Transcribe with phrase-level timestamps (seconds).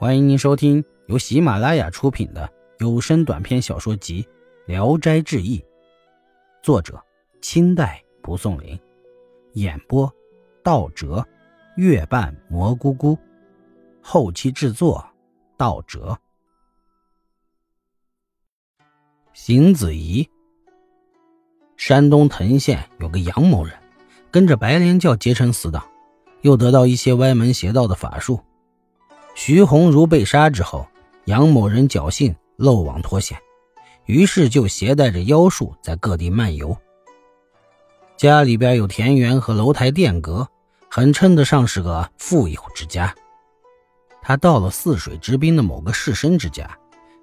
[0.00, 4.22] 欢迎您收听由喜马拉雅出品的有声短篇小说集
[4.64, 5.58] 《聊斋志异》，
[6.62, 6.98] 作者
[7.42, 8.80] 清代蒲松龄，
[9.52, 10.10] 演播
[10.64, 11.22] 道哲、
[11.76, 13.18] 月半蘑菇菇，
[14.00, 15.06] 后期制作
[15.58, 16.18] 道哲。
[19.34, 20.26] 邢子怡，
[21.76, 23.78] 山东藤县有个杨某人，
[24.30, 25.86] 跟着白莲教结成死党，
[26.40, 28.40] 又得到一些歪门邪道的法术。
[29.34, 30.86] 徐红如被杀之后，
[31.24, 33.38] 杨某人侥幸漏网脱险，
[34.06, 36.76] 于是就携带着妖术在各地漫游。
[38.16, 40.46] 家里边有田园和楼台殿阁，
[40.90, 43.14] 很称得上是个富有之家。
[44.20, 46.76] 他到了泗水之滨的某个士绅之家，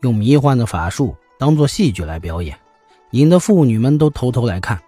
[0.00, 2.58] 用迷幻的法术当做戏剧来表演，
[3.12, 4.80] 引得妇女们都偷偷来看。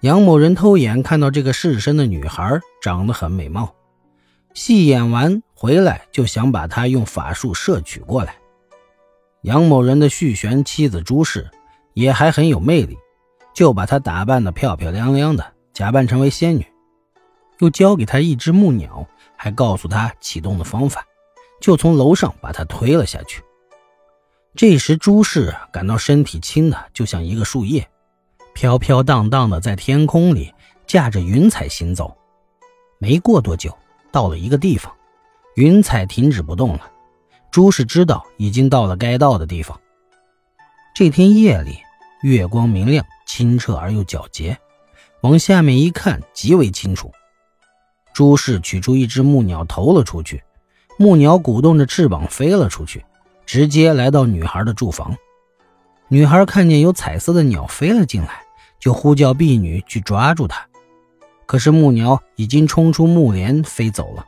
[0.00, 3.74] 杨某人偷眼看到这个士绅的女孩长得很美貌。
[4.52, 8.36] 戏演完回来，就想把她用法术摄取过来。
[9.42, 11.50] 杨某人的续弦妻子朱氏
[11.94, 12.98] 也还很有魅力，
[13.54, 16.66] 就把她打扮得漂漂亮亮的，假扮成为仙女，
[17.60, 21.06] 又交给她一只木鸟，还告诉她启动的方法，
[21.60, 23.42] 就从楼上把她推了下去。
[24.56, 27.88] 这时朱氏感到身体轻的就像一个树叶，
[28.52, 30.52] 飘飘荡荡的在天空里
[30.86, 32.16] 驾着云彩行走。
[32.98, 33.74] 没过多久。
[34.12, 34.92] 到了一个地方，
[35.54, 36.90] 云彩停止不动了。
[37.50, 39.80] 朱氏知道已经到了该到的地方。
[40.94, 41.78] 这天夜里，
[42.22, 44.58] 月光明亮，清澈而又皎洁，
[45.22, 47.10] 往下面一看，极为清楚。
[48.12, 50.42] 朱氏取出一只木鸟投了出去，
[50.98, 53.04] 木鸟鼓动着翅膀飞了出去，
[53.46, 55.16] 直接来到女孩的住房。
[56.08, 58.42] 女孩看见有彩色的鸟飞了进来，
[58.80, 60.66] 就呼叫婢女去抓住它。
[61.50, 64.24] 可是木鸟已经冲出木帘飞走了，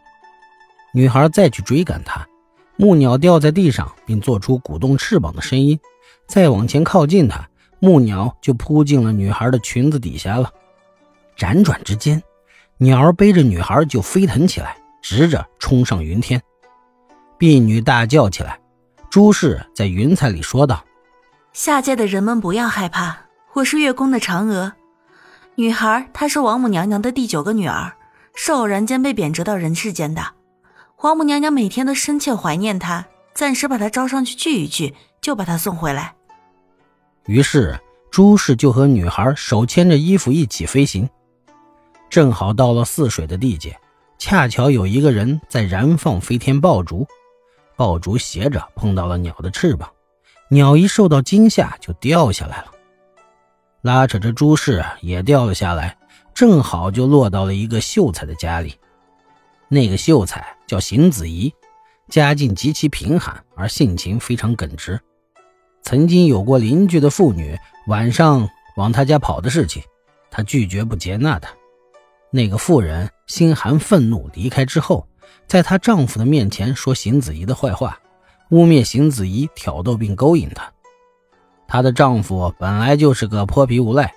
[0.93, 2.27] 女孩再去追赶它，
[2.75, 5.79] 木鸟掉在地上，并做出鼓动翅膀的声音。
[6.27, 10.53] 再往前靠近它，木鸟就扑进了女孩的裙子底下了。
[11.39, 12.21] 辗转之间，
[12.79, 16.43] 鸟儿背着女孩就飞腾起来，直着冲上云天。
[17.39, 18.59] 婢女大叫起来，
[19.09, 20.85] 朱氏在云彩里说道
[21.55, 23.17] ：“下界的人们不要害怕，
[23.53, 24.73] 我是月宫的嫦娥。”
[25.55, 27.93] 女孩，她是王母娘娘的第九个女儿，
[28.35, 30.23] 是偶然间被贬谪到人世间的。
[31.03, 36.15] 王母娘娘每天都深切怀念她，暂时把她招上去聚一聚，就把她送回来。
[37.27, 37.79] 于是
[38.11, 41.07] 朱氏就和女孩手牵着衣服一起飞行，
[42.09, 43.79] 正好到了泗水的地界，
[44.17, 47.07] 恰巧有一个人在燃放飞天爆竹，
[47.77, 49.91] 爆竹斜着碰到了鸟的翅膀，
[50.49, 52.72] 鸟一受到惊吓就掉下来了。
[53.83, 55.99] 拉扯着朱氏也掉了下来，
[56.33, 58.77] 正好就落到了一个秀才的家里。
[59.69, 61.53] 那个秀才叫邢子怡，
[62.09, 65.01] 家境极其贫寒，而性情非常耿直。
[65.83, 69.83] 曾经有过邻居的妇女晚上往他家跑的事情，
[70.31, 71.49] 他拒绝不接纳的。
[72.31, 75.07] 那个妇人心寒愤怒，离开之后，
[75.49, 77.99] 在她丈夫的面前说邢子怡的坏话，
[78.51, 80.72] 污蔑邢子怡挑逗并勾引她。
[81.73, 84.13] 她的丈夫本来就是个泼皮无赖，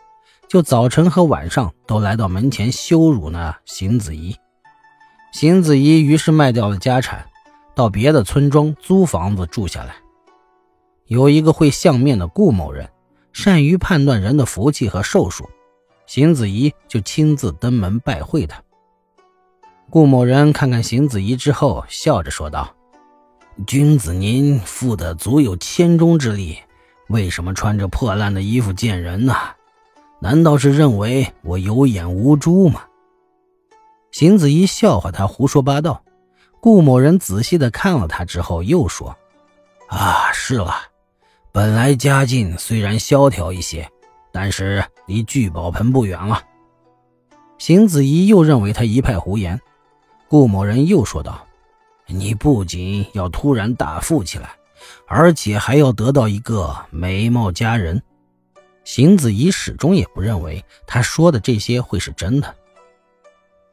[0.46, 4.36] 就早晨和晚上都来到门前羞辱呢邢子怡。
[5.32, 7.26] 邢子怡于是卖掉了家产，
[7.74, 9.96] 到别的村庄租房子住下来。
[11.06, 12.90] 有一个会相面的顾某人，
[13.32, 15.50] 善于判断人的福气和寿数，
[16.08, 18.62] 邢子怡就亲自登门拜会他。
[19.90, 22.76] 顾某人看看邢子怡之后，笑着说道
[23.66, 26.58] ：“君子您富得足有千钟之力。”
[27.08, 29.36] 为什么穿着破烂的衣服见人呢？
[30.20, 32.82] 难道是认为我有眼无珠吗？
[34.12, 36.02] 邢子怡笑话他胡说八道。
[36.62, 39.16] 顾某人仔细的看了他之后，又说
[39.88, 40.74] ：“啊，是了，
[41.52, 43.88] 本来家境虽然萧条一些，
[44.32, 46.42] 但是离聚宝盆不远了。”
[47.60, 49.62] 邢子怡又认为他一派胡言。
[50.28, 51.46] 顾某人又说道
[52.08, 54.50] ：“你不仅要突然大富起来。”
[55.08, 58.02] 而且还要得到一个美貌佳人，
[58.84, 62.56] 邢子怡始终也不认为他说的这些会是真的。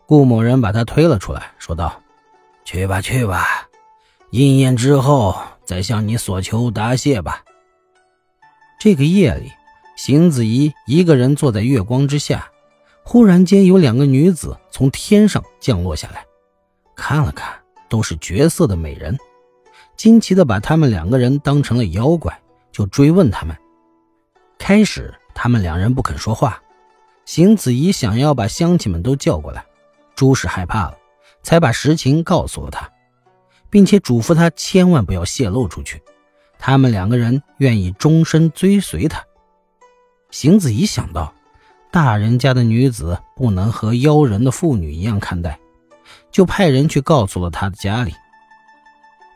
[0.06, 2.02] 顾某人把他推了出来，说道
[2.64, 3.68] ：“去吧，去吧，
[4.30, 7.42] 应验之后再向你所求答谢吧。”
[8.78, 9.50] 这个夜里，
[9.96, 12.50] 邢子怡一个人坐在月光之下，
[13.04, 16.26] 忽然间有两个女子从天上降落下来，
[16.96, 17.54] 看了看，
[17.88, 19.16] 都是绝色的美人。
[19.96, 22.40] 惊奇的把他们两个人当成了妖怪，
[22.72, 23.56] 就追问他们。
[24.58, 26.60] 开始他们两人不肯说话，
[27.24, 29.64] 邢子怡想要把乡亲们都叫过来，
[30.14, 30.96] 朱氏害怕了，
[31.42, 32.90] 才把实情告诉了他，
[33.70, 36.02] 并且嘱咐他千万不要泄露出去。
[36.58, 39.24] 他们两个人愿意终身追随他。
[40.30, 41.34] 邢子怡想到，
[41.90, 45.58] 大人家的女子不能和妖人的妇女一样看待，
[46.30, 48.14] 就派人去告诉了他的家里。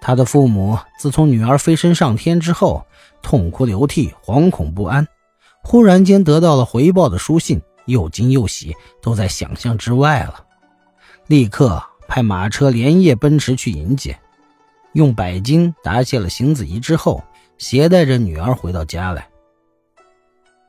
[0.06, 2.87] 他的父母自从女儿飞身上天之后，
[3.23, 5.05] 痛哭流涕，惶恐不安。
[5.64, 10.44] 忽然间得到了回报的书信，又惊又喜，都在想象之外了。
[11.26, 14.17] 立刻派马车连夜奔驰去迎接。
[14.93, 17.20] 用百金答谢了邢子怡之后，
[17.58, 19.29] 携带着女儿回到家来。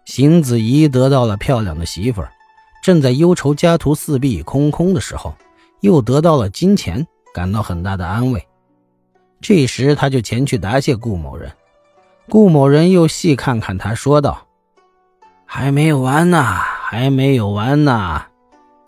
[0.05, 2.31] 邢子怡得到了漂亮的媳妇儿，
[2.81, 5.35] 正在忧愁家徒四壁空空的时候，
[5.81, 7.05] 又得到了金钱，
[7.35, 8.43] 感到很大的安慰。
[9.39, 11.51] 这时，他就前去答谢顾某人。
[12.29, 14.47] 顾某人又细看看他，说道
[15.45, 18.25] ：“还没有完呢，还没有完呢，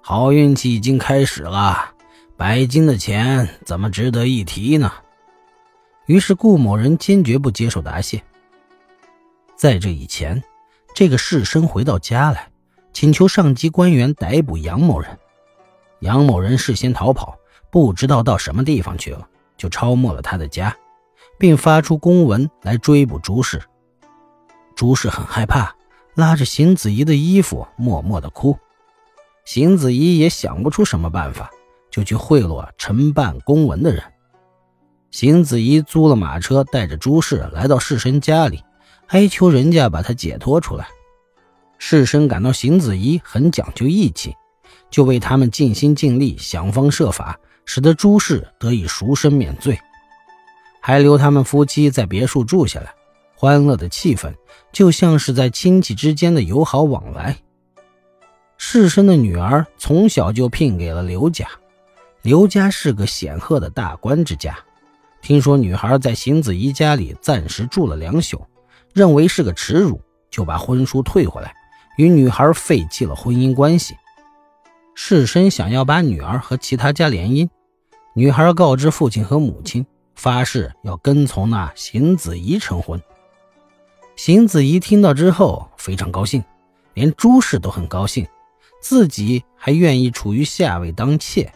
[0.02, 1.92] 好运气已经开始了，
[2.36, 4.92] 白金的钱怎么值得一提呢？”
[6.08, 8.22] 于是顾某人坚决不接受答谢。
[9.56, 10.44] 在这以前，
[10.96, 12.50] 这个士绅回到家来，
[12.92, 15.18] 请求上级官员逮捕杨某人。
[16.00, 17.38] 杨某人事先逃跑，
[17.70, 19.28] 不知道到什么地方去了，
[19.60, 20.76] 就抄没了他的家，
[21.38, 23.62] 并发出公文来追捕朱氏。
[24.76, 25.76] 朱氏很害怕，
[26.16, 28.58] 拉着邢子怡的衣服，默默的哭。
[29.44, 31.52] 邢子怡也想不出什么办法，
[31.92, 34.02] 就去贿赂承办公文的人。
[35.12, 38.64] 邢子怡租了马车，带着朱氏来到世绅家里，
[39.08, 40.88] 哀求人家把他解脱出来。
[41.78, 44.36] 世绅感到邢子怡很讲究义气，
[44.90, 47.40] 就为他们尽心尽力，想方设法，
[47.72, 49.80] 使得朱氏得以赎身免罪，
[50.82, 52.92] 还留他们夫妻在别墅住下来。
[53.36, 54.34] 欢乐的气氛
[54.72, 57.38] 就像是在亲戚之间的友好往来。
[58.58, 61.48] 世绅的女儿从小就聘给了刘家，
[62.24, 64.58] 刘家是个显赫的大官之家。
[65.22, 68.44] 听说女孩在邢子怡家里暂时住了两宿，
[68.96, 70.02] 认为是个耻辱，
[70.32, 71.54] 就把婚书退回来，
[71.98, 73.96] 与女孩废弃了婚姻关系。
[74.96, 77.48] 世绅想要把女儿和其他家联姻，
[78.14, 79.86] 女孩告知父亲和母亲，
[80.16, 83.02] 发誓要跟从那邢子怡成婚。
[84.16, 86.44] 邢子怡听到之后非常高兴，
[86.94, 88.28] 连朱氏都很高兴，
[88.82, 91.52] 自己还愿意处于下位当妾。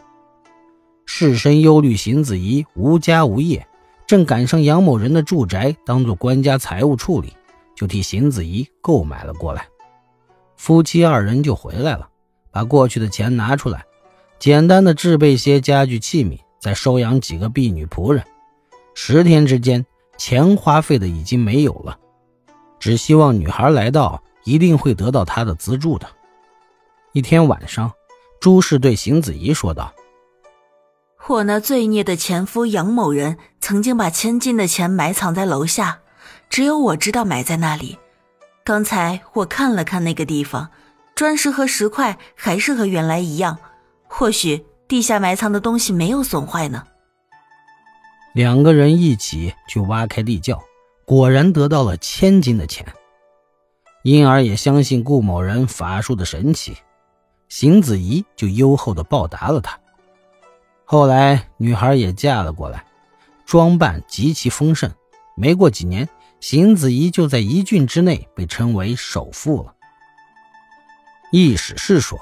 [1.04, 3.66] 士绅忧虑邢子怡无家无业，
[4.06, 7.34] 正赶上杨某人的住宅当做官家财物处理，
[7.74, 9.66] 就替邢子怡购买了过来。
[10.56, 12.08] 夫妻二人就回来了，
[12.50, 13.84] 把过去的钱拿出来，
[14.38, 18.24] 简单的置备些家具器皿，再收养几个婢女仆人。
[18.94, 19.84] 十天之间，
[20.16, 21.98] 钱花费的已经没有了，
[22.80, 26.06] 只希望女孩来到一定会得到他的资助的。
[27.12, 27.92] 一天晚上，
[28.40, 29.92] 朱氏对邢子怡说道。
[31.26, 35.98] 我那罪孽的前夫杨某人曾经把千金的钱埋藏在楼下，
[36.48, 37.98] 只有我知道埋在那里。
[38.64, 40.70] 刚才我看了看那个地方，
[41.14, 43.58] 砖石和石块还是和原来一样，
[44.08, 44.64] 或许
[44.94, 46.86] 地下埋藏的东西没有损坏呢。
[48.32, 50.62] 两个人一起去挖开地窖，
[51.04, 52.86] 果然得到了千金的钱，
[54.04, 56.76] 因而也相信顾某人法术的神奇。
[57.48, 59.76] 邢子怡就优厚的报答了他。
[60.84, 62.84] 后来，女孩也嫁了过来，
[63.44, 64.88] 装扮极其丰盛。
[65.36, 66.08] 没过几年，
[66.38, 69.74] 邢子怡就在一郡之内被称为首富了。
[71.32, 72.20] 易史是说，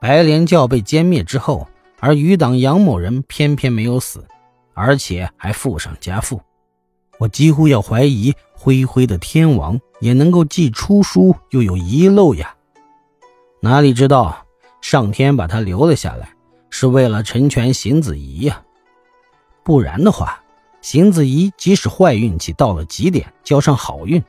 [0.00, 1.68] 白莲教被歼灭之后，
[2.04, 4.26] 而余党杨某人偏偏没有死，
[4.74, 6.38] 而且还富上加富。
[7.18, 12.54] 我几乎要怀疑，灰灰的天王也能够既出书又有遗漏呀！
[13.60, 14.44] 哪里知道，
[14.82, 16.28] 上天把他留了下来。
[16.68, 18.60] 是为了成全邢子怡呀，
[19.62, 20.42] 不然的话，
[20.82, 24.22] 邢子怡即使坏运气到了极点，交上好运，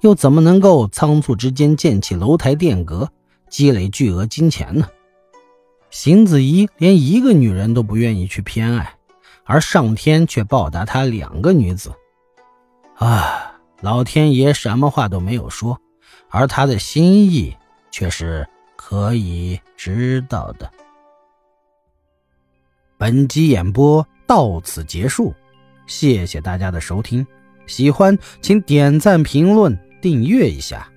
[0.00, 3.10] 又怎么能够仓促之间建起楼台殿阁，
[3.50, 4.88] 积累巨额金钱呢？
[5.90, 8.94] 邢子怡连一个女人都不愿意去偏爱，
[9.44, 11.92] 而上天却报答她两个女子。
[12.96, 15.80] 啊，老天爷什么话都没有说，
[16.30, 17.56] 而他的心意
[17.90, 20.70] 却是可以知道的。
[22.96, 25.32] 本集演播到此结束，
[25.86, 27.24] 谢谢大家的收听。
[27.66, 30.90] 喜欢请点赞、评论、订阅一下。